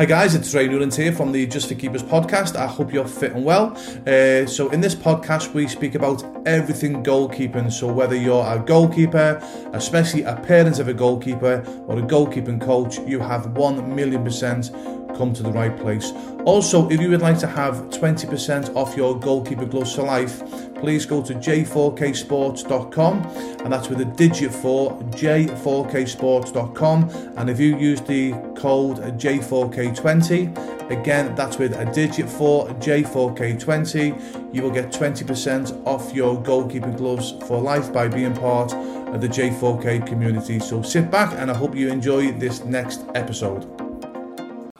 Hi 0.00 0.06
guys, 0.06 0.34
it's 0.34 0.54
Ray 0.54 0.66
Newland 0.66 0.94
here 0.94 1.12
from 1.12 1.30
the 1.30 1.46
Just 1.46 1.68
for 1.68 1.74
Keepers 1.74 2.02
podcast. 2.02 2.56
I 2.56 2.66
hope 2.66 2.90
you're 2.90 3.06
fit 3.06 3.32
and 3.32 3.44
well. 3.44 3.76
Uh, 4.06 4.46
so 4.46 4.70
in 4.70 4.80
this 4.80 4.94
podcast, 4.94 5.52
we 5.52 5.68
speak 5.68 5.94
about 5.94 6.24
everything 6.46 7.04
goalkeeping. 7.04 7.70
So 7.70 7.92
whether 7.92 8.16
you're 8.16 8.46
a 8.46 8.58
goalkeeper, 8.58 9.38
especially 9.74 10.22
a 10.22 10.36
parent 10.36 10.78
of 10.78 10.88
a 10.88 10.94
goalkeeper 10.94 11.62
or 11.86 11.98
a 11.98 12.02
goalkeeping 12.02 12.62
coach, 12.62 12.98
you 13.00 13.20
have 13.20 13.48
one 13.58 13.94
million 13.94 14.24
percent 14.24 14.70
come 15.16 15.32
to 15.34 15.42
the 15.42 15.52
right 15.52 15.76
place. 15.78 16.12
Also, 16.44 16.88
if 16.90 17.00
you 17.00 17.10
would 17.10 17.20
like 17.20 17.38
to 17.38 17.46
have 17.46 17.74
20% 17.90 18.74
off 18.74 18.96
your 18.96 19.18
goalkeeper 19.18 19.66
gloves 19.66 19.94
for 19.94 20.02
life, 20.02 20.42
please 20.80 21.04
go 21.04 21.20
to 21.22 21.34
j4ksports.com 21.34 23.22
and 23.62 23.72
that's 23.72 23.88
with 23.88 24.00
a 24.00 24.04
digit 24.04 24.52
4 24.52 25.02
j4ksports.com 25.02 27.10
and 27.36 27.50
if 27.50 27.60
you 27.60 27.76
use 27.76 28.00
the 28.02 28.30
code 28.56 28.98
j4k20 29.18 30.90
again 30.90 31.34
that's 31.34 31.58
with 31.58 31.74
a 31.74 31.84
digit 31.92 32.28
4 32.28 32.68
j4k20 32.68 34.54
you 34.54 34.62
will 34.62 34.70
get 34.70 34.90
20% 34.90 35.86
off 35.86 36.14
your 36.14 36.40
goalkeeper 36.42 36.92
gloves 36.92 37.34
for 37.46 37.60
life 37.60 37.92
by 37.92 38.08
being 38.08 38.34
part 38.34 38.72
of 38.72 39.20
the 39.20 39.28
j4k 39.28 40.06
community. 40.06 40.58
So 40.58 40.80
sit 40.82 41.10
back 41.10 41.34
and 41.38 41.50
i 41.50 41.54
hope 41.54 41.76
you 41.76 41.90
enjoy 41.90 42.32
this 42.32 42.64
next 42.64 43.04
episode 43.14 43.79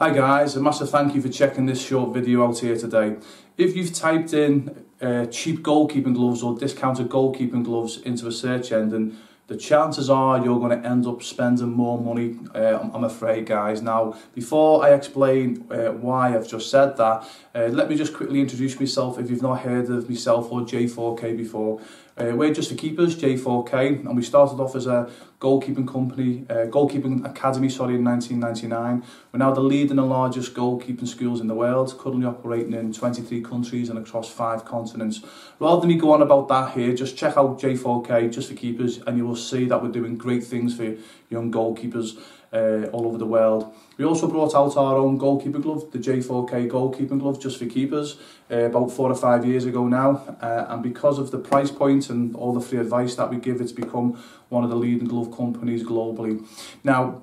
Hi 0.01 0.09
guys, 0.09 0.55
a 0.55 0.59
massive 0.59 0.89
thank 0.89 1.13
you 1.13 1.21
for 1.21 1.29
checking 1.29 1.67
this 1.67 1.79
short 1.79 2.11
video 2.11 2.43
out 2.43 2.57
here 2.57 2.75
today. 2.75 3.17
If 3.55 3.75
you've 3.75 3.93
typed 3.93 4.33
in 4.33 4.83
uh, 4.99 5.27
cheap 5.27 5.61
goalkeeping 5.61 6.15
gloves 6.15 6.41
or 6.41 6.57
discounted 6.57 7.07
goalkeeping 7.07 7.63
gloves 7.63 7.97
into 7.97 8.25
a 8.25 8.31
search 8.31 8.71
engine, 8.71 9.19
the 9.51 9.57
chances 9.57 10.09
are 10.09 10.41
you're 10.41 10.59
going 10.59 10.81
to 10.81 10.87
end 10.87 11.05
up 11.05 11.21
spending 11.21 11.73
more 11.73 11.99
money, 11.99 12.39
uh, 12.55 12.89
I'm 12.93 13.03
afraid, 13.03 13.47
guys. 13.47 13.81
Now, 13.81 14.15
before 14.33 14.81
I 14.85 14.93
explain 14.93 15.67
uh, 15.69 15.91
why 15.91 16.33
I've 16.33 16.47
just 16.47 16.71
said 16.71 16.95
that, 16.95 17.27
uh, 17.53 17.65
let 17.65 17.89
me 17.89 17.97
just 17.97 18.13
quickly 18.13 18.39
introduce 18.39 18.79
myself 18.79 19.19
if 19.19 19.29
you've 19.29 19.41
not 19.41 19.59
heard 19.59 19.89
of 19.89 20.09
myself 20.09 20.49
or 20.53 20.61
J4K 20.61 21.35
before. 21.35 21.81
Uh, 22.17 22.33
we're 22.35 22.53
just 22.53 22.69
for 22.69 22.75
keepers, 22.75 23.15
J4K, 23.15 24.05
and 24.05 24.15
we 24.15 24.21
started 24.21 24.59
off 24.59 24.75
as 24.75 24.85
a 24.85 25.09
goalkeeping 25.39 25.87
company, 25.87 26.45
uh, 26.49 26.67
goalkeeping 26.67 27.25
academy, 27.25 27.67
sorry, 27.67 27.95
in 27.95 28.03
1999. 28.03 29.03
We're 29.31 29.39
now 29.39 29.51
the 29.51 29.61
leading 29.61 29.97
and 29.97 30.09
largest 30.09 30.53
goalkeeping 30.53 31.07
schools 31.07 31.41
in 31.41 31.47
the 31.47 31.55
world, 31.55 31.97
currently 31.97 32.27
operating 32.27 32.73
in 32.73 32.93
23 32.93 33.41
countries 33.41 33.89
and 33.89 33.97
across 33.97 34.29
five 34.29 34.65
continents. 34.65 35.21
Rather 35.59 35.81
than 35.81 35.89
me 35.89 35.95
go 35.95 36.11
on 36.13 36.21
about 36.21 36.47
that 36.49 36.73
here, 36.73 36.93
just 36.93 37.17
check 37.17 37.37
out 37.37 37.59
J4K, 37.59 38.31
just 38.31 38.49
for 38.49 38.55
keepers, 38.55 38.99
and 39.07 39.17
you 39.17 39.25
will 39.25 39.35
see 39.49 39.65
that 39.65 39.81
we're 39.81 39.91
doing 39.91 40.17
great 40.17 40.43
things 40.43 40.75
for 40.75 40.95
young 41.29 41.51
goalkeepers 41.51 42.17
uh, 42.53 42.89
all 42.91 43.07
over 43.07 43.17
the 43.17 43.25
world. 43.25 43.73
We 43.97 44.05
also 44.05 44.27
brought 44.27 44.53
out 44.55 44.75
our 44.77 44.97
own 44.97 45.17
goalkeeper 45.17 45.59
glove, 45.59 45.91
the 45.91 45.99
J4K 45.99 46.69
goalkeeping 46.69 47.19
glove, 47.19 47.39
just 47.41 47.57
for 47.57 47.65
keepers, 47.65 48.17
uh, 48.51 48.65
about 48.65 48.91
four 48.91 49.09
or 49.09 49.15
five 49.15 49.45
years 49.45 49.65
ago 49.65 49.87
now. 49.87 50.37
Uh, 50.41 50.65
and 50.69 50.83
because 50.83 51.17
of 51.17 51.31
the 51.31 51.37
price 51.37 51.71
point 51.71 52.09
and 52.09 52.35
all 52.35 52.53
the 52.53 52.61
free 52.61 52.79
advice 52.79 53.15
that 53.15 53.29
we 53.29 53.37
give, 53.37 53.61
it's 53.61 53.71
become 53.71 54.21
one 54.49 54.63
of 54.63 54.69
the 54.69 54.75
leading 54.75 55.07
glove 55.07 55.35
companies 55.35 55.83
globally. 55.83 56.45
Now, 56.83 57.21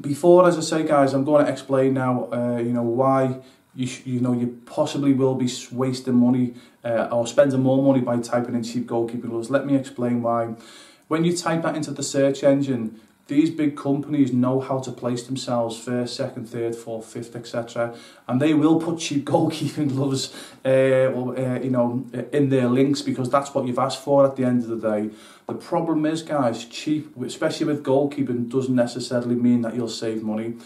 before, 0.00 0.46
as 0.46 0.56
I 0.56 0.60
say, 0.60 0.86
guys, 0.86 1.12
I'm 1.14 1.24
going 1.24 1.44
to 1.44 1.50
explain 1.50 1.94
now, 1.94 2.28
uh, 2.32 2.58
you 2.58 2.72
know, 2.72 2.82
why 2.82 3.40
you, 3.74 3.88
you 4.04 4.20
know 4.20 4.32
you 4.32 4.60
possibly 4.66 5.12
will 5.12 5.34
be 5.34 5.50
wasting 5.72 6.14
money 6.14 6.54
uh, 6.84 7.08
or 7.10 7.26
spending 7.26 7.60
more 7.60 7.82
money 7.82 8.00
by 8.00 8.18
typing 8.18 8.54
in 8.54 8.62
cheap 8.62 8.86
goalkeeping 8.86 9.28
gloves. 9.28 9.50
Let 9.50 9.66
me 9.66 9.74
explain 9.74 10.22
why. 10.22 10.54
When 11.08 11.24
you 11.24 11.36
type 11.36 11.62
that 11.62 11.76
into 11.76 11.90
the 11.90 12.02
search 12.02 12.42
engine, 12.42 13.00
these 13.26 13.50
big 13.50 13.74
companies 13.74 14.34
know 14.34 14.60
how 14.60 14.80
to 14.80 14.92
place 14.92 15.22
themselves 15.22 15.78
first, 15.78 16.14
second, 16.14 16.46
third, 16.46 16.76
fourth, 16.76 17.06
fifth, 17.06 17.34
etc. 17.34 17.94
And 18.28 18.40
they 18.40 18.52
will 18.52 18.78
put 18.78 18.98
cheap 18.98 19.24
goalkeeping 19.34 19.88
gloves, 19.88 20.34
uh, 20.64 21.12
or, 21.14 21.38
uh, 21.38 21.58
you 21.60 21.70
know, 21.70 22.06
in 22.32 22.50
their 22.50 22.68
links 22.68 23.00
because 23.00 23.30
that's 23.30 23.54
what 23.54 23.66
you've 23.66 23.78
asked 23.78 24.02
for 24.02 24.26
at 24.26 24.36
the 24.36 24.44
end 24.44 24.64
of 24.64 24.68
the 24.68 24.90
day. 24.90 25.10
The 25.46 25.54
problem 25.54 26.04
is, 26.04 26.22
guys, 26.22 26.66
cheap, 26.66 27.16
especially 27.22 27.66
with 27.66 27.82
goalkeeping, 27.82 28.50
doesn't 28.50 28.74
necessarily 28.74 29.34
mean 29.34 29.62
that 29.62 29.74
you'll 29.74 29.88
save 29.88 30.22
money. 30.22 30.56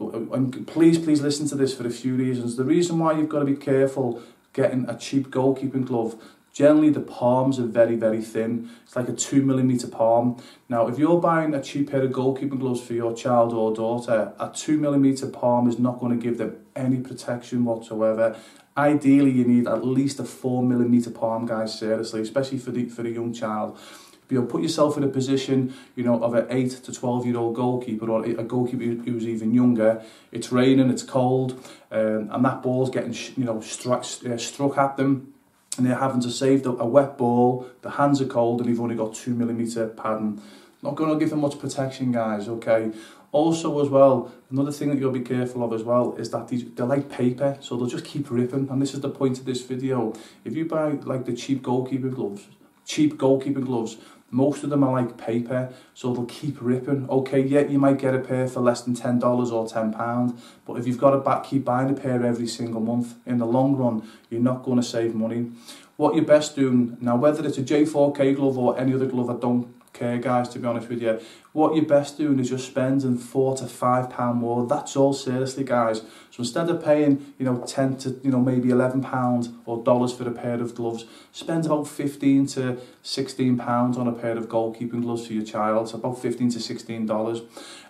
And 0.00 0.66
please, 0.66 0.98
please 0.98 1.22
listen 1.22 1.46
to 1.48 1.54
this 1.54 1.74
for 1.74 1.86
a 1.86 1.90
few 1.90 2.14
reasons. 2.16 2.56
The 2.56 2.64
reason 2.64 2.98
why 2.98 3.12
you've 3.12 3.28
got 3.28 3.40
to 3.40 3.44
be 3.44 3.56
careful 3.56 4.22
getting 4.52 4.88
a 4.88 4.96
cheap 4.96 5.28
goalkeeping 5.28 5.86
glove 5.86 6.22
Generally, 6.54 6.90
the 6.90 7.00
palms 7.00 7.58
are 7.58 7.66
very, 7.66 7.96
very 7.96 8.22
thin. 8.22 8.70
It's 8.84 8.94
like 8.94 9.08
a 9.08 9.12
two 9.12 9.42
millimeter 9.42 9.88
palm. 9.88 10.40
Now, 10.68 10.86
if 10.86 11.00
you're 11.00 11.20
buying 11.20 11.52
a 11.52 11.60
cheap 11.60 11.90
pair 11.90 12.02
of 12.02 12.12
goalkeeping 12.12 12.60
gloves 12.60 12.80
for 12.80 12.92
your 12.92 13.12
child 13.12 13.52
or 13.52 13.74
daughter, 13.74 14.32
a 14.38 14.50
two 14.54 14.78
millimeter 14.78 15.26
palm 15.26 15.68
is 15.68 15.80
not 15.80 15.98
going 15.98 16.16
to 16.16 16.24
give 16.24 16.38
them 16.38 16.64
any 16.76 16.98
protection 16.98 17.64
whatsoever. 17.64 18.36
Ideally, 18.76 19.32
you 19.32 19.44
need 19.44 19.66
at 19.66 19.84
least 19.84 20.20
a 20.20 20.24
four 20.24 20.62
millimeter 20.62 21.10
palm, 21.10 21.44
guys. 21.44 21.76
Seriously, 21.76 22.20
especially 22.20 22.58
for 22.58 22.70
the 22.70 22.84
for 22.88 23.02
the 23.02 23.10
young 23.10 23.32
child. 23.32 23.76
If 24.24 24.30
you 24.30 24.40
put 24.44 24.62
yourself 24.62 24.96
in 24.96 25.02
a 25.02 25.08
position, 25.08 25.74
you 25.96 26.04
know, 26.04 26.22
of 26.22 26.34
an 26.34 26.46
eight 26.50 26.70
to 26.84 26.92
twelve 26.92 27.26
year 27.26 27.36
old 27.36 27.56
goalkeeper 27.56 28.08
or 28.08 28.24
a 28.24 28.44
goalkeeper 28.44 28.84
who's 29.02 29.26
even 29.26 29.52
younger, 29.52 30.04
it's 30.30 30.52
raining, 30.52 30.88
it's 30.88 31.02
cold, 31.02 31.60
um, 31.90 32.30
and 32.30 32.44
that 32.44 32.62
ball's 32.62 32.90
getting, 32.90 33.12
you 33.36 33.44
know, 33.44 33.60
struck 33.60 34.04
uh, 34.24 34.36
struck 34.38 34.78
at 34.78 34.96
them 34.96 35.33
and 35.76 35.86
they're 35.86 35.96
having 35.96 36.20
to 36.20 36.30
save 36.30 36.66
a 36.66 36.86
wet 36.86 37.18
ball, 37.18 37.66
the 37.82 37.90
hands 37.90 38.20
are 38.20 38.26
cold, 38.26 38.60
and 38.60 38.68
you've 38.68 38.80
only 38.80 38.94
got 38.94 39.12
2mm 39.12 39.96
padding. 39.96 40.40
Not 40.82 40.94
going 40.94 41.10
to 41.10 41.18
give 41.18 41.30
them 41.30 41.40
much 41.40 41.58
protection, 41.58 42.12
guys, 42.12 42.48
okay? 42.48 42.92
Also, 43.32 43.82
as 43.82 43.88
well, 43.88 44.32
another 44.50 44.70
thing 44.70 44.90
that 44.90 44.98
you'll 44.98 45.10
be 45.10 45.20
careful 45.20 45.64
of 45.64 45.72
as 45.72 45.82
well 45.82 46.14
is 46.16 46.30
that 46.30 46.46
these, 46.48 46.64
they're 46.74 46.86
like 46.86 47.10
paper, 47.10 47.56
so 47.60 47.76
they'll 47.76 47.86
just 47.86 48.04
keep 48.04 48.30
ripping, 48.30 48.68
and 48.70 48.80
this 48.80 48.94
is 48.94 49.00
the 49.00 49.08
point 49.08 49.38
of 49.38 49.44
this 49.44 49.62
video. 49.62 50.12
If 50.44 50.54
you 50.54 50.66
buy, 50.66 50.90
like, 50.90 51.24
the 51.24 51.34
cheap 51.34 51.62
goalkeeper 51.62 52.08
gloves, 52.08 52.46
cheap 52.84 53.14
goalkeeping 53.16 53.64
gloves, 53.64 53.96
most 54.30 54.64
of 54.64 54.70
them 54.70 54.82
are 54.82 54.92
like 54.92 55.16
paper, 55.16 55.72
so 55.94 56.12
they'll 56.12 56.24
keep 56.24 56.56
ripping. 56.60 57.08
Okay, 57.08 57.40
yeah, 57.40 57.60
you 57.60 57.78
might 57.78 57.98
get 57.98 58.14
a 58.14 58.18
pair 58.18 58.48
for 58.48 58.60
less 58.60 58.82
than 58.82 58.94
$10 58.94 59.22
or 59.22 59.66
£10, 59.66 60.38
but 60.66 60.74
if 60.74 60.86
you've 60.86 60.98
got 60.98 61.10
to 61.10 61.18
back, 61.18 61.44
keep 61.44 61.64
buying 61.64 61.88
a 61.90 61.94
pair 61.94 62.24
every 62.24 62.48
single 62.48 62.80
month, 62.80 63.14
in 63.26 63.38
the 63.38 63.46
long 63.46 63.76
run, 63.76 64.08
you're 64.30 64.40
not 64.40 64.64
going 64.64 64.76
to 64.76 64.82
save 64.82 65.14
money. 65.14 65.52
What 65.96 66.16
you're 66.16 66.24
best 66.24 66.56
doing, 66.56 66.96
now 67.00 67.16
whether 67.16 67.46
it's 67.46 67.58
a 67.58 67.62
J4K 67.62 68.34
glove 68.34 68.58
or 68.58 68.76
any 68.78 68.92
other 68.92 69.06
glove, 69.06 69.30
I 69.30 69.34
don't 69.34 69.72
care 69.94 70.18
guys 70.18 70.48
to 70.50 70.58
be 70.58 70.66
honest 70.66 70.88
with 70.88 71.00
you. 71.00 71.18
What 71.52 71.76
you're 71.76 71.84
best 71.84 72.18
doing 72.18 72.40
is 72.40 72.50
just 72.50 72.66
spending 72.66 73.16
four 73.16 73.56
to 73.56 73.66
five 73.66 74.10
pound 74.10 74.40
more. 74.40 74.66
That's 74.66 74.96
all 74.96 75.12
seriously 75.14 75.64
guys. 75.64 76.00
So 76.30 76.40
instead 76.40 76.68
of 76.68 76.84
paying 76.84 77.32
you 77.38 77.46
know 77.46 77.64
10 77.66 77.96
to 77.98 78.20
you 78.22 78.30
know 78.30 78.40
maybe 78.40 78.70
11 78.70 79.02
pounds 79.02 79.48
or 79.64 79.82
dollars 79.82 80.12
for 80.12 80.28
a 80.28 80.32
pair 80.32 80.60
of 80.60 80.74
gloves 80.74 81.06
spend 81.32 81.64
about 81.64 81.86
15 81.88 82.46
to 82.48 82.76
16 83.02 83.56
pounds 83.56 83.96
on 83.96 84.08
a 84.08 84.12
pair 84.12 84.36
of 84.36 84.48
goalkeeping 84.48 85.02
gloves 85.02 85.26
for 85.26 85.32
your 85.32 85.44
child. 85.44 85.88
So 85.88 85.96
about 85.96 86.20
15 86.20 86.50
to 86.50 86.60
16 86.60 87.06
dollars. 87.06 87.42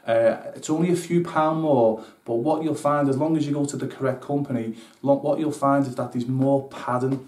Uh, 0.06 0.52
it's 0.54 0.68
only 0.68 0.92
a 0.92 0.96
few 0.96 1.24
pound 1.24 1.62
more 1.62 2.04
but 2.26 2.34
what 2.34 2.62
you'll 2.62 2.74
find 2.74 3.08
as 3.08 3.16
long 3.16 3.38
as 3.38 3.46
you 3.46 3.54
go 3.54 3.64
to 3.64 3.74
the 3.74 3.86
correct 3.86 4.20
company 4.20 4.76
what 5.00 5.38
you'll 5.38 5.50
find 5.50 5.86
is 5.86 5.94
that 5.94 6.12
there's 6.12 6.28
more 6.28 6.68
padding 6.68 7.26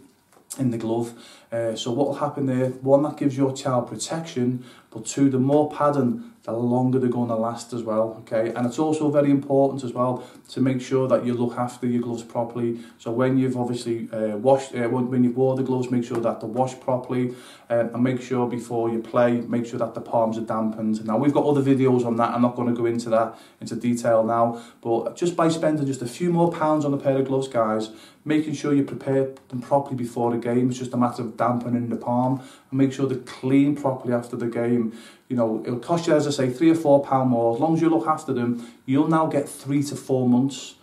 in 0.59 0.71
the 0.71 0.79
glove. 0.79 1.13
Uh, 1.53 1.75
so 1.75 1.91
what 1.91 2.09
will 2.09 2.15
happen 2.15 2.47
there? 2.47 2.71
One, 2.71 3.03
that 3.03 3.17
gives 3.17 3.37
your 3.37 3.53
child 3.55 3.89
protection, 3.89 4.65
but 4.97 5.05
two, 5.05 5.29
the 5.29 5.39
more 5.39 5.71
padding, 5.71 6.33
the 6.45 6.53
longer 6.53 6.99
they're 6.99 7.11
going 7.11 7.29
to 7.29 7.35
last 7.35 7.75
as 7.75 7.83
well, 7.83 8.17
okay? 8.21 8.55
And 8.55 8.65
it's 8.65 8.79
also 8.79 9.11
very 9.11 9.31
important 9.31 9.85
as 9.85 9.93
well 9.93 10.27
to 10.51 10.61
make 10.63 10.81
sure 10.81 11.07
that 11.09 11.27
you 11.27 11.35
look 11.35 11.59
after 11.59 11.87
your 11.87 12.01
gloves 12.01 12.23
properly. 12.23 12.81
So 12.99 13.11
when 13.11 13.37
you've 13.37 13.59
obviously 13.59 14.09
uh, 14.11 14.39
washed, 14.39 14.75
uh, 14.75 14.89
when 14.89 15.23
you've 15.23 15.37
wore 15.37 15.55
the 15.55 15.65
gloves, 15.65 15.91
make 15.91 16.05
sure 16.05 16.19
that 16.19 16.41
they're 16.41 16.49
washed 16.49 16.81
properly 16.81 17.35
uh, 17.69 17.89
and 17.93 18.03
make 18.03 18.23
sure 18.23 18.49
before 18.49 18.89
you 18.89 19.01
play, 19.01 19.41
make 19.43 19.67
sure 19.67 19.79
that 19.81 19.93
the 19.93 20.01
palms 20.01 20.39
are 20.39 20.47
dampened. 20.47 21.05
Now 21.05 21.19
we've 21.19 21.35
got 21.35 21.45
other 21.45 21.63
videos 21.63 22.07
on 22.07 22.17
that, 22.17 22.31
I'm 22.31 22.43
not 22.43 22.57
going 22.57 22.69
to 22.69 22.81
go 22.81 22.87
into 22.87 23.11
that 23.11 23.39
into 23.61 23.77
detail 23.77 24.25
now, 24.25 24.63
but 24.81 25.17
just 25.17 25.37
by 25.37 25.49
spending 25.49 25.85
just 25.85 26.01
a 26.01 26.07
few 26.07 26.33
more 26.33 26.51
pounds 26.51 26.85
on 26.85 26.95
a 26.95 26.99
pair 26.99 27.19
of 27.19 27.27
gloves, 27.27 27.49
guys, 27.49 27.91
making 28.25 28.55
sure 28.55 28.73
you 28.73 28.85
prepare 28.85 29.31
them 29.49 29.61
properly 29.61 29.97
before 29.97 30.33
the 30.33 30.39
game, 30.39 30.69
it's 30.69 30.79
just 30.79 30.93
a 30.93 30.97
matter 30.97 31.23
of 31.23 31.37
dampening 31.37 31.89
the 31.89 31.97
palm 31.97 32.41
and 32.71 32.79
make 32.79 32.93
sure 32.93 33.07
they're 33.07 33.19
clean 33.19 33.75
properly 33.77 34.13
after 34.13 34.37
the 34.37 34.47
game 34.47 34.86
you 35.29 35.37
know, 35.37 35.63
it'll 35.65 35.79
cost 35.79 36.07
you, 36.07 36.15
as 36.15 36.27
I 36.27 36.31
say, 36.31 36.51
three 36.51 36.71
or 36.71 36.75
four 36.75 37.05
pound 37.05 37.31
more. 37.31 37.55
As 37.55 37.61
long 37.61 37.75
as 37.75 37.81
you 37.81 37.89
look 37.89 38.07
after 38.07 38.33
them, 38.33 38.67
you'll 38.85 39.09
now 39.09 39.27
get 39.27 39.49
three 39.49 39.83
to 39.85 39.97
four 39.97 40.29
months 40.29 40.75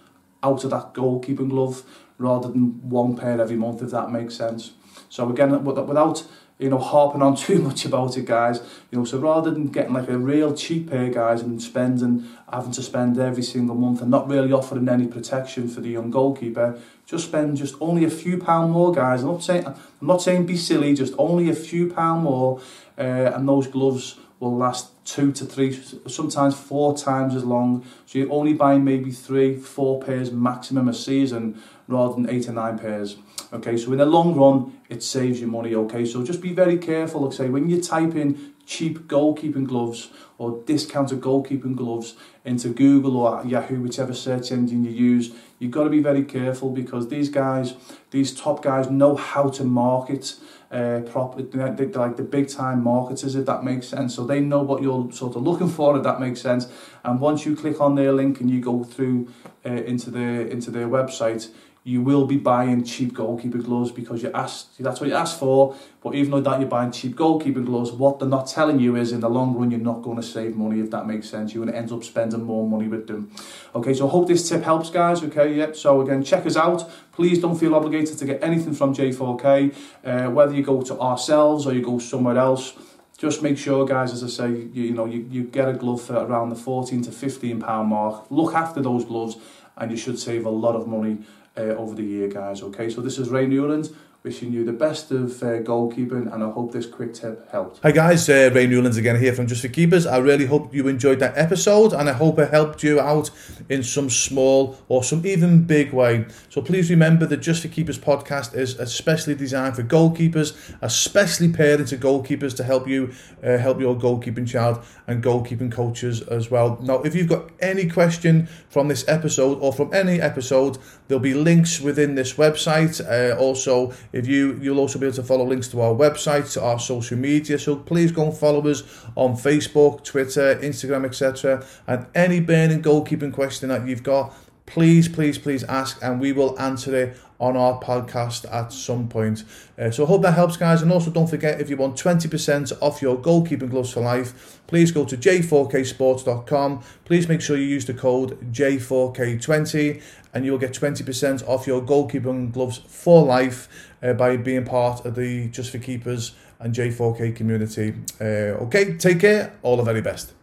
out 0.44 0.63
of 0.63 0.69
that 0.72 0.94
goalkeeping 0.94 1.50
glove 1.50 1.84
rather 2.18 2.50
than 2.50 2.90
one 2.90 3.16
pair 3.16 3.40
every 3.42 3.56
month, 3.56 3.81
if 3.81 3.92
that 3.92 4.12
makes 4.12 4.36
sense. 4.36 4.74
So 5.10 5.30
again, 5.30 5.63
without 5.63 6.25
you 6.60 6.69
know 6.69 6.78
harping 6.78 7.22
on 7.22 7.36
too 7.48 7.60
much 7.60 7.86
about 7.86 8.18
it, 8.18 8.25
guys, 8.25 8.62
you 8.92 8.98
know, 8.98 9.06
so 9.06 9.18
rather 9.19 9.51
than 9.51 9.68
getting 9.68 9.94
like 9.94 10.10
a 10.10 10.18
real 10.18 10.54
cheap 10.54 10.90
pair, 10.90 11.10
guys, 11.10 11.42
and 11.42 11.62
spending 11.62 12.28
having 12.51 12.72
to 12.72 12.84
spend 12.84 13.18
every 13.18 13.44
single 13.44 13.75
month 13.75 14.01
and 14.01 14.12
not 14.12 14.28
really 14.30 14.51
offering 14.51 14.88
any 14.88 15.07
protection 15.07 15.68
for 15.68 15.81
the 15.81 15.90
young 15.90 16.12
goalkeeper, 16.12 16.80
just 17.06 17.25
spend 17.25 17.57
just 17.57 17.75
only 17.81 18.06
a 18.06 18.10
few 18.10 18.38
pound 18.38 18.72
more, 18.72 18.92
guys. 18.92 19.24
I'm 19.24 19.30
not 19.30 19.44
saying 19.44 19.66
I'm 19.66 20.07
not 20.07 20.22
saying 20.22 20.45
be 20.45 20.57
silly, 20.57 20.94
just 20.94 21.13
only 21.18 21.50
a 21.50 21.56
few 21.56 21.92
pound 21.92 22.24
more, 22.24 22.62
uh, 22.98 23.31
and 23.34 23.48
those 23.48 23.68
gloves 23.68 24.18
will 24.40 24.56
last 24.56 24.93
two 25.06 25.32
to 25.34 25.46
three, 25.46 25.78
sometimes 26.08 26.56
four 26.56 26.96
times 26.98 27.36
as 27.36 27.44
long. 27.44 27.86
So 28.06 28.20
you're 28.20 28.32
only 28.32 28.54
buying 28.54 28.84
maybe 28.84 29.12
three, 29.12 29.58
four 29.58 30.02
pairs 30.02 30.32
maximum 30.32 30.88
a 30.88 30.94
season 30.94 31.62
rather 31.88 32.14
than 32.16 32.30
eight 32.30 32.48
or 32.48 32.54
nine 32.54 32.80
pairs. 32.80 33.18
Okay, 33.52 33.78
so 33.78 33.92
in 33.92 33.98
the 34.00 34.06
long 34.06 34.36
run, 34.36 34.80
it 34.90 35.04
saves 35.04 35.42
you 35.42 35.48
money. 35.48 35.76
Okay, 35.76 36.06
so 36.06 36.24
just 36.24 36.42
be 36.42 36.54
very 36.54 36.78
careful. 36.78 37.22
Like 37.22 37.34
say 37.34 37.50
when 37.50 37.70
you 37.70 37.82
type 37.82 38.16
in 38.16 38.53
cheap 38.65 39.07
goalkeeping 39.07 39.68
gloves 39.68 40.10
or 40.38 40.63
discounted 40.65 41.21
goalkeeping 41.21 41.75
gloves 41.75 42.15
into 42.45 42.69
Google 42.69 43.18
or 43.18 43.45
Yahoo, 43.45 43.81
whichever 43.81 44.13
search 44.13 44.51
engine 44.51 44.83
you 44.83 44.92
use, 44.92 45.33
you've 45.60 45.71
got 45.71 45.83
to 45.83 45.89
be 45.89 46.01
very 46.01 46.24
careful 46.24 46.69
because 46.69 47.07
these 47.07 47.30
guys, 47.30 47.75
these 48.12 48.33
top 48.33 48.62
guys, 48.62 48.89
know 48.89 49.15
how 49.15 49.50
to 49.50 49.63
market 49.63 50.36
uh, 50.71 51.01
properly. 51.06 51.44
They're 51.45 51.88
like 51.89 52.18
the 52.18 52.24
big 52.24 52.50
time 52.50 52.83
marketers, 52.83 53.36
if 53.36 53.45
that 53.45 53.63
makes 53.63 53.88
sense. 53.88 54.15
So 54.15 54.25
they 54.25 54.39
know 54.39 54.62
what 54.62 54.81
you're 54.81 55.12
sort 55.12 55.36
of 55.36 55.44
looking 55.44 55.69
for, 55.69 55.95
if 55.95 56.04
that 56.04 56.19
makes 56.19 56.42
sense. 56.42 56.68
And 57.04 57.19
once 57.19 57.45
you 57.45 57.56
click 57.56 57.80
on 57.80 57.95
their 57.95 58.12
link 58.12 58.42
and 58.42 58.50
you 58.50 58.59
go 58.59 58.83
through 58.83 59.31
uh, 59.66 59.69
into 59.69 60.09
their 60.09 60.42
into 60.42 60.71
their 60.71 60.88
website, 60.88 61.50
you 61.85 62.01
will 62.01 62.25
be 62.25 62.38
buying 62.38 62.83
cheap 62.83 63.13
goalkeeper 63.13 63.57
gloves 63.57 63.91
because 63.91 64.24
you 64.24 64.31
asked 64.33 64.77
that's 64.80 65.01
what 65.01 65.09
you 65.09 65.15
asked 65.15 65.38
for 65.38 65.75
but 66.01 66.15
even 66.15 66.31
though 66.31 66.39
that 66.39 66.59
you're 66.59 66.69
buying 66.69 66.91
cheap 66.91 67.15
goalkeeper 67.15 67.59
gloves 67.59 67.91
what 67.91 68.19
they're 68.19 68.27
not 68.27 68.47
telling 68.47 68.80
you 68.80 68.95
is 68.95 69.12
in 69.12 69.19
the 69.19 69.30
long 69.30 69.53
run 69.53 69.69
you're 69.69 69.80
not 69.80 70.01
going 70.01 70.15
to 70.15 70.24
save 70.24 70.56
money 70.56 70.80
if 70.80 70.89
that 70.91 71.06
makes 71.06 71.30
sense. 71.30 71.53
You're 71.53 71.63
going 71.63 71.74
to 71.74 71.80
end 71.80 71.91
up 71.91 72.03
spending 72.03 72.44
more 72.44 72.68
money 72.68 72.88
with 72.88 73.07
them. 73.07 73.31
Okay 73.75 73.94
so 73.94 74.07
I 74.07 74.12
hope 74.12 74.27
this 74.27 74.47
tip 74.47 74.63
helps 74.63 74.89
guys. 74.89 75.24
Okay 75.24 75.56
yep 75.56 75.75
so 75.75 76.01
again 76.01 76.24
check 76.24 76.45
us 76.45 76.56
out. 76.56 76.89
Please 77.12 77.39
don't 77.39 77.57
feel 77.57 77.75
obligated 77.75 78.18
to 78.18 78.25
get 78.25 78.41
anything 78.41 78.74
from 78.74 78.94
J4K 78.94 79.75
uh, 80.06 80.31
whether 80.31 80.53
you 80.53 80.63
go 80.63 80.81
to 80.81 81.00
ourselves 81.00 81.65
or 81.65 81.74
you 81.74 81.81
go 81.81 82.00
somewhere 82.00 82.38
else 82.38 82.74
just 83.18 83.41
make 83.41 83.57
sure 83.57 83.85
guys 83.85 84.12
as 84.12 84.24
I 84.24 84.27
say 84.27 84.50
you, 84.50 84.83
you 84.83 84.94
know 84.94 85.06
you, 85.06 85.27
you 85.30 85.44
get 85.44 85.68
a 85.68 85.74
glove 85.74 86.01
for 86.01 86.15
around 86.15 86.50
the 86.50 86.56
14 86.56 87.01
to 87.03 87.12
15 87.12 87.59
pound 87.59 87.89
mark. 87.89 88.25
Look 88.30 88.53
after 88.53 88.81
those 88.81 89.03
gloves 89.06 89.38
and 89.75 89.91
you 89.91 89.97
should 89.97 90.19
save 90.19 90.45
a 90.45 90.50
lot 90.50 90.75
of 90.75 90.88
money 90.88 91.19
uh, 91.58 91.62
over 91.62 91.96
the 91.96 92.04
year, 92.04 92.28
guys. 92.28 92.62
Okay, 92.62 92.90
so 92.90 93.02
this 93.02 93.18
is 93.18 93.30
Ray 93.30 93.48
Newland 93.48 93.90
wishing 94.24 94.54
you 94.54 94.64
the 94.64 94.72
best 94.72 95.12
of 95.12 95.44
uh, 95.44 95.60
goalkeeping 95.60 96.34
and 96.34 96.42
I 96.42 96.50
hope 96.50 96.72
this 96.72 96.86
quick 96.86 97.14
tip 97.14 97.52
helped. 97.52 97.81
Hi 97.84 97.92
guys, 97.92 98.30
uh, 98.30 98.52
Ray 98.54 98.68
Newlands 98.68 98.96
again 98.96 99.20
here 99.20 99.34
from 99.34 99.48
Just 99.48 99.62
for 99.62 99.68
Keepers. 99.68 100.06
I 100.06 100.16
really 100.20 100.46
hope 100.46 100.74
you 100.74 100.88
enjoyed 100.88 101.20
that 101.20 101.38
episode 101.38 101.92
and 101.92 102.10
I 102.10 102.14
hope 102.14 102.40
it 102.40 102.50
helped 102.50 102.84
you 102.84 103.02
out 103.02 103.31
in 103.68 103.84
some 103.84 104.10
small 104.10 104.78
or 104.88 105.04
some 105.04 105.25
even 105.25 105.64
big 105.64 105.92
way. 105.92 106.25
So 106.48 106.62
please 106.62 106.90
remember 106.90 107.25
that 107.25 107.42
Just 107.42 107.64
for 107.64 107.68
Keepers 107.68 108.00
podcast 108.00 108.56
is 108.56 108.80
especially 108.80 109.36
designed 109.36 109.75
for 109.75 109.84
goalkeepers, 109.84 110.74
especially 110.81 111.52
parents 111.52 111.92
of 111.92 112.00
goalkeepers 112.00 112.56
to 112.56 112.64
help 112.64 112.88
you 112.88 113.12
uh, 113.44 113.58
help 113.58 113.81
your 113.81 113.94
goalkeeping 113.94 114.48
child 114.48 114.86
and 115.06 115.22
goalkeeping 115.22 115.69
coaches 115.69 116.22
as 116.22 116.50
well. 116.50 116.80
Now, 116.81 117.02
if 117.02 117.14
you've 117.14 117.28
got 117.28 117.50
any 117.60 117.90
question 117.90 118.48
from 118.69 118.88
this 118.88 119.04
episode 119.06 119.60
or 119.60 119.74
from 119.74 119.94
any 119.94 120.22
episode, 120.22 120.78
there'll 121.10 121.19
be 121.19 121.34
links 121.34 121.81
within 121.81 122.16
this 122.16 122.36
website. 122.36 123.02
Uh, 123.04 123.38
also, 123.38 123.92
if 124.13 124.27
you 124.27 124.57
you'll 124.62 124.80
also 124.80 125.00
be 125.00 125.07
able 125.07 125.15
to 125.15 125.24
follow 125.24 125.45
links 125.45 125.68
to 125.69 125.81
our 125.81 125.94
website, 125.94 126.51
to 126.54 126.63
our 126.63 126.80
social 126.80 127.18
media. 127.18 127.60
So 127.60 127.75
please 127.75 128.12
go 128.12 128.25
and 128.25 128.38
follow 128.38 128.65
us 128.69 128.83
on 129.15 129.36
Facebook, 129.36 130.04
Twitter, 130.04 130.56
Instagram, 130.57 131.06
etc. 131.06 131.65
And 131.88 132.06
any 132.15 132.39
burning 132.39 132.81
goalkeeping 132.81 133.33
question 133.33 133.69
that 133.69 133.88
you've 133.88 134.04
got, 134.04 134.33
please, 134.65 135.07
please, 135.07 135.38
please 135.38 135.63
ask, 135.65 136.00
and 136.01 136.19
we 136.19 136.31
will 136.31 136.60
answer 136.60 136.95
it 136.95 137.18
on 137.39 137.57
our 137.57 137.80
podcast 137.81 138.51
at 138.54 138.71
some 138.71 139.10
point. 139.10 139.44
Uh, 139.77 139.92
so 139.92 140.06
I 140.06 140.07
hope 140.07 140.21
that 140.21 140.33
helps, 140.33 140.56
guys. 140.56 140.81
And 140.81 140.92
also, 140.92 141.12
don't 141.12 141.30
forget 141.30 141.60
if 141.60 141.69
you 141.69 141.75
want 141.75 141.98
20% 141.98 142.71
off 142.81 143.01
your 143.01 143.18
goalkeeping 143.18 143.69
gloves 143.69 143.92
for 143.92 144.00
life, 144.00 144.62
please 144.68 144.92
go 144.92 145.04
to 145.04 145.18
j4ksports.com. 145.18 146.83
Please 147.04 147.27
make 147.27 147.42
sure 147.42 147.57
you 147.57 147.65
use 147.65 147.86
the 147.86 147.94
code 147.94 148.54
J4K20 148.54 150.01
and 150.33 150.45
you'll 150.45 150.57
get 150.57 150.74
20% 150.74 151.48
off 151.48 151.68
your 151.68 151.81
goalkeeping 151.81 152.51
gloves 152.51 152.77
for 152.88 153.24
life 153.24 153.92
uh, 154.01 154.13
by 154.13 154.38
being 154.38 154.66
part 154.66 155.06
of 155.06 155.16
the 155.16 155.50
Just 155.50 155.71
for 155.71 155.80
Keepers 155.80 156.33
and 156.59 156.74
J4K 156.74 157.36
community. 157.36 157.94
Uh, 158.21 158.63
okay, 158.66 158.95
take 158.98 159.19
care. 159.19 159.54
All 159.62 159.75
the 159.75 159.83
very 159.83 160.01
best. 160.01 160.33